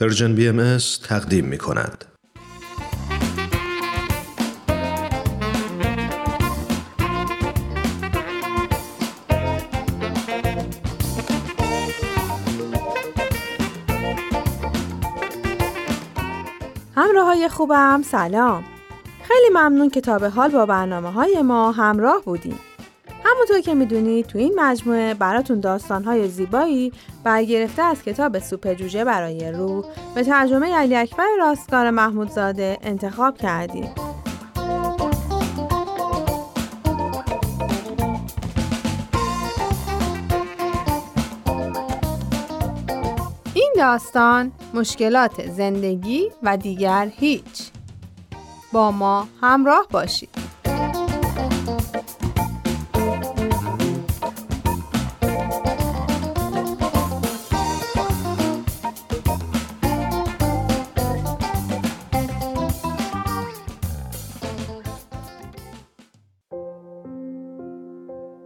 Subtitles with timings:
[0.00, 0.78] پرژن بی ام
[1.08, 2.04] تقدیم می کند.
[16.96, 18.64] همراه های خوبم سلام
[19.22, 22.58] خیلی ممنون که تا به حال با برنامه های ما همراه بودیم
[23.30, 26.92] همونطور که می‌دونید تو این مجموعه براتون داستانهای زیبایی
[27.24, 29.84] برگرفته از کتاب سوپ جوجه برای روح
[30.14, 33.94] به ترجمه علی اکبر راستگار محمودزاده انتخاب کردیم.
[43.54, 47.70] این داستان مشکلات زندگی و دیگر هیچ
[48.72, 50.47] با ما همراه باشید.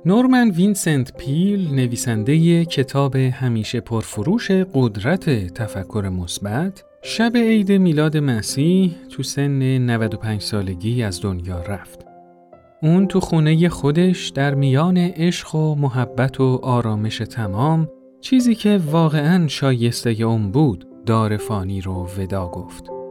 [0.06, 9.22] نورمن وینسنت پیل نویسنده کتاب همیشه پرفروش قدرت تفکر مثبت شب عید میلاد مسیح تو
[9.22, 12.06] سن 95 سالگی از دنیا رفت.
[12.82, 17.88] اون تو خونه خودش در میان عشق و محبت و آرامش تمام
[18.20, 23.01] چیزی که واقعا شایسته اون بود دار فانی رو وداع گفت.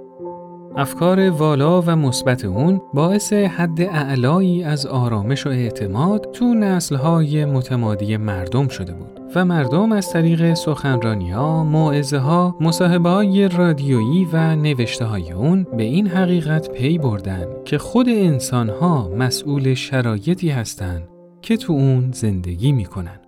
[0.78, 8.18] افکار والا و مثبت اون باعث حد اعلایی از آرامش و اعتماد تو نسلهای متمادی
[8.18, 14.56] مردم شده بود و مردم از طریق سخنرانی ها، موعظه ها، مصاحبه های رادیویی و
[14.56, 21.04] نوشته های اون به این حقیقت پی بردن که خود انسان ها مسئول شرایطی هستند
[21.42, 23.20] که تو اون زندگی می‌کنن.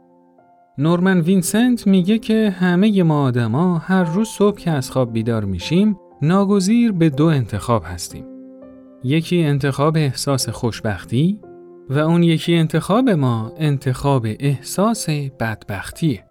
[0.78, 5.97] نورمن وینسنت میگه که همه ما آدما هر روز صبح که از خواب بیدار میشیم
[6.23, 8.25] ناگزیر به دو انتخاب هستیم.
[9.03, 11.39] یکی انتخاب احساس خوشبختی
[11.89, 16.25] و اون یکی انتخاب ما انتخاب احساس بدبختیه.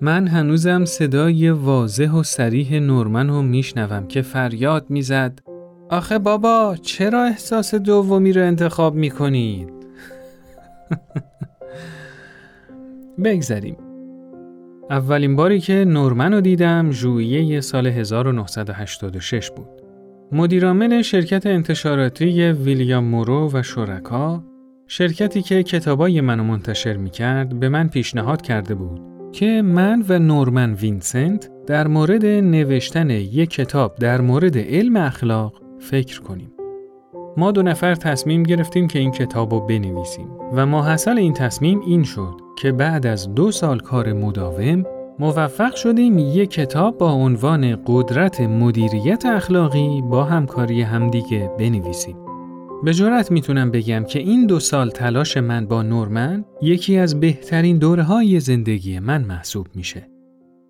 [0.00, 5.38] من هنوزم صدای واضح و سریح نورمن رو میشنوم که فریاد می‌زد
[5.90, 9.72] آخه بابا چرا احساس دومی رو انتخاب می‌کنید؟
[13.24, 13.91] بگذریم.
[14.92, 19.68] اولین باری که نورمن رو دیدم ژوئیه سال 1986 بود.
[20.32, 24.44] مدیرعامل شرکت انتشاراتی ویلیام مورو و شرکا
[24.86, 29.00] شرکتی که کتابای منو منتشر می کرد به من پیشنهاد کرده بود
[29.32, 36.20] که من و نورمن وینسنت در مورد نوشتن یک کتاب در مورد علم اخلاق فکر
[36.20, 36.52] کنیم.
[37.36, 42.04] ما دو نفر تصمیم گرفتیم که این کتاب رو بنویسیم و ماحصل این تصمیم این
[42.04, 44.84] شد که بعد از دو سال کار مداوم
[45.18, 52.16] موفق شدیم یک کتاب با عنوان قدرت مدیریت اخلاقی با همکاری همدیگه بنویسیم.
[52.84, 57.78] به جرات می‌تونم بگم که این دو سال تلاش من با نورمن یکی از بهترین
[57.78, 60.08] دوره های زندگی من محسوب میشه.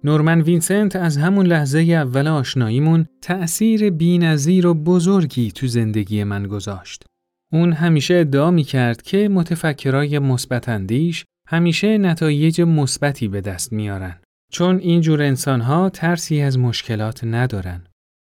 [0.05, 7.05] نورمن وینسنت از همون لحظه اول آشناییمون تأثیر بینظیر و بزرگی تو زندگی من گذاشت.
[7.53, 10.69] اون همیشه ادعا می کرد که متفکرای مثبت
[11.49, 14.17] همیشه نتایج مثبتی به دست میارن.
[14.53, 17.85] چون این جور انسانها ترسی از مشکلات ندارن.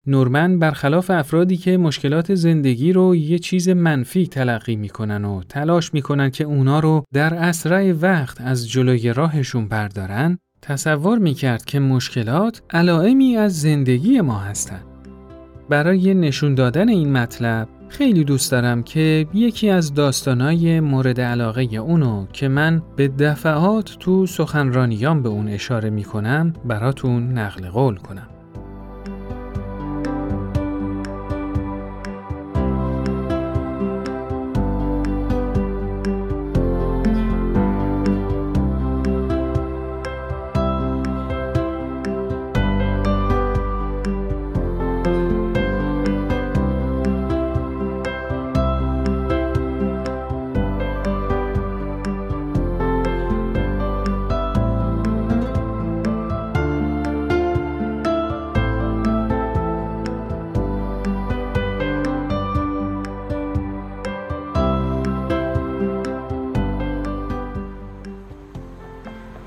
[0.06, 6.30] نورمن برخلاف افرادی که مشکلات زندگی رو یه چیز منفی تلقی می‌کنن و تلاش می‌کنن
[6.30, 13.36] که اونا رو در اسرع وقت از جلوی راهشون بردارن تصور می‌کرد که مشکلات علائمی
[13.36, 14.84] از زندگی ما هستند.
[15.68, 22.26] برای نشون دادن این مطلب خیلی دوست دارم که یکی از داستانهای مورد علاقه اونو
[22.32, 28.33] که من به دفعات تو سخنرانیام به اون اشاره می‌کنم براتون نقل قول کنم.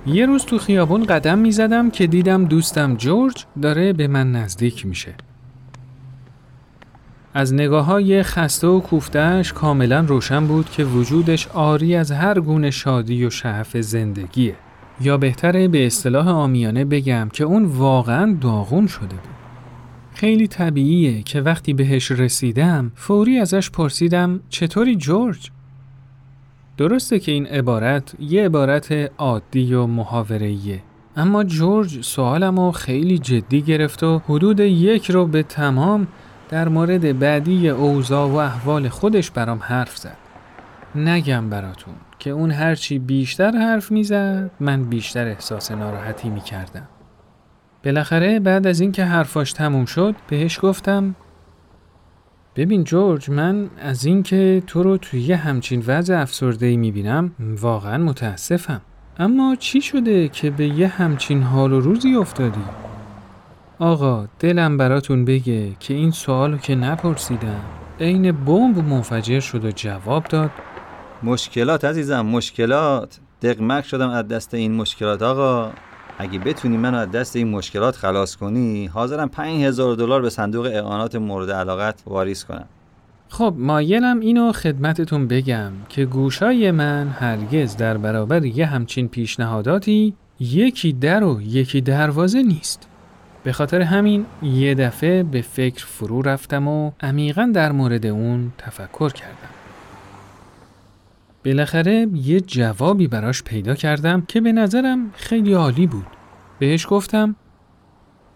[0.07, 4.86] یه روز تو خیابون قدم می زدم که دیدم دوستم جورج داره به من نزدیک
[4.86, 5.15] میشه.
[7.33, 12.71] از نگاه های خسته و کوفتهش کاملا روشن بود که وجودش آری از هر گونه
[12.71, 14.56] شادی و شعف زندگیه.
[15.01, 19.38] یا بهتره به اصطلاح آمیانه بگم که اون واقعا داغون شده بود.
[20.13, 25.51] خیلی طبیعیه که وقتی بهش رسیدم فوری ازش پرسیدم چطوری جورج؟
[26.78, 30.82] درسته که این عبارت یه عبارت عادی و محاورهیه
[31.16, 36.08] اما جورج سوالمو خیلی جدی گرفت و حدود یک رو به تمام
[36.50, 40.18] در مورد بعدی اوضاع و احوال خودش برام حرف زد.
[40.96, 46.88] نگم براتون که اون هرچی بیشتر حرف می‌زد من بیشتر احساس ناراحتی می‌کردم.
[47.86, 51.16] بالاخره بعد از اینکه حرفاش تموم شد بهش گفتم
[52.57, 58.81] ببین جورج من از اینکه تو رو توی یه همچین وضع افسرده‌ای می‌بینم واقعا متاسفم.
[59.19, 62.62] اما چی شده که به یه همچین حال و روزی افتادی؟
[63.80, 67.62] آقا دلم براتون بگه که این سوالو که نپرسیدم
[68.00, 70.51] عین بمب منفجر شد و جواب داد
[71.24, 75.71] مشکلات عزیزم مشکلات دقمک شدم از دست این مشکلات آقا
[76.18, 81.16] اگه بتونی منو از دست این مشکلات خلاص کنی حاضرم 5000 دلار به صندوق اعانات
[81.16, 82.66] مورد علاقت واریز کنم
[83.30, 90.94] خب مایلم اینو خدمتتون بگم که گوشای من هرگز در برابر یه همچین پیشنهاداتی یکی
[90.94, 92.88] در و یکی دروازه نیست.
[93.44, 99.10] به خاطر همین یه دفعه به فکر فرو رفتم و عمیقا در مورد اون تفکر
[99.10, 99.56] کردم.
[101.48, 106.06] بالاخره یه جوابی براش پیدا کردم که به نظرم خیلی عالی بود.
[106.60, 107.36] بهش گفتم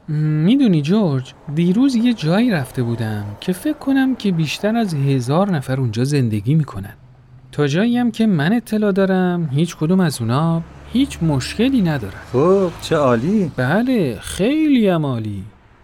[0.07, 5.79] می‌دونی جورج دیروز یه جایی رفته بودم که فکر کنم که بیشتر از هزار نفر
[5.79, 6.93] اونجا زندگی می‌کنن.
[7.51, 10.61] تا جایی هم که من اطلاع دارم هیچ کدوم از اونا
[10.93, 12.21] هیچ مشکلی ندارن.
[12.33, 13.51] خب چه عالی.
[13.57, 15.43] بله خیلی هم عالی.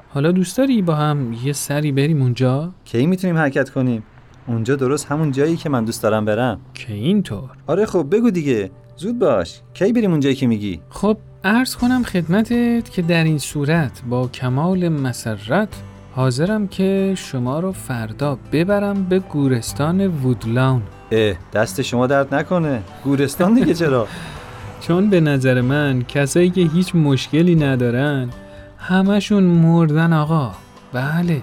[0.09, 4.03] حالا دوست داری با هم یه سری بریم اونجا؟ کی می‌تونیم حرکت کنیم؟
[4.47, 6.59] اونجا درست همون جایی که من دوست دارم برم.
[6.73, 7.49] که اینطور.
[7.67, 8.71] آره خب بگو دیگه.
[8.95, 9.61] زود باش.
[9.73, 14.89] کی بریم اونجایی که میگی؟ خب عرض کنم خدمتت که در این صورت با کمال
[14.89, 15.69] مسرت
[16.15, 20.81] حاضرم که شما رو فردا ببرم به گورستان وودلاون.
[21.11, 22.83] اه دست شما درد نکنه.
[23.03, 24.07] گورستان دیگه چرا؟
[24.87, 28.29] چون به نظر من کسایی که هیچ مشکلی ندارن
[28.77, 30.51] همشون مردن آقا.
[30.93, 31.41] بله.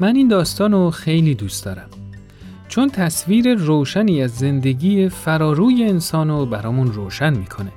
[0.00, 1.88] من این داستان رو خیلی دوست دارم.
[2.68, 7.72] چون تصویر روشنی از زندگی فراروی انسان رو برامون روشن می‌کنه.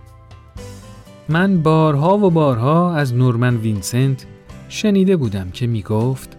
[1.30, 4.26] من بارها و بارها از نورمن وینسنت
[4.70, 6.38] شنیده بودم که می‌گفت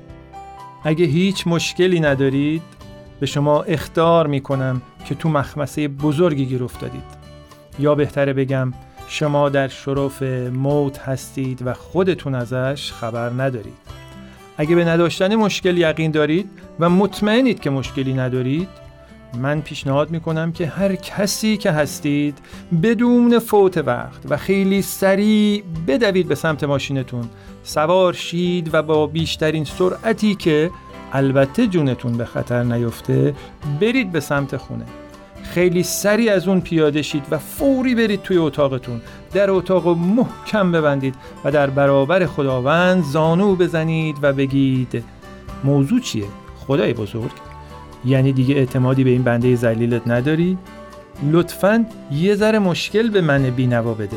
[0.85, 2.63] اگه هیچ مشکلی ندارید
[3.21, 7.21] به شما اختار می‌کنم که تو مخمسه بزرگی گیر افتادید.
[7.79, 8.73] یا بهتره بگم
[9.09, 10.23] شما در شرف
[10.53, 13.90] موت هستید و خودتون ازش خبر ندارید.
[14.57, 16.51] اگه به نداشتن مشکل یقین دارید
[16.81, 18.69] و مطمئنید که مشکلی ندارید
[19.39, 22.39] من پیشنهاد می‌کنم که هر کسی که هستید
[22.83, 27.29] بدون فوت وقت و خیلی سریع بدوید به سمت ماشینتون.
[27.63, 30.71] سوار شید و با بیشترین سرعتی که
[31.13, 33.35] البته جونتون به خطر نیفته
[33.81, 34.85] برید به سمت خونه.
[35.55, 39.01] خیلی سری از اون پیاده شید و فوری برید توی اتاقتون
[39.33, 41.15] در اتاق محکم ببندید
[41.45, 45.05] و در برابر خداوند زانو بزنید و بگید
[45.65, 46.25] موضوع چیه؟
[46.67, 47.31] خدای بزرگ
[48.05, 50.59] یعنی دیگه اعتمادی به این بنده زلیلت نداری؟
[51.33, 54.17] لطفا یه ذره مشکل به من بینوا بده